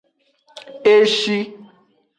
E 0.93 0.95
shi. 1.15 1.37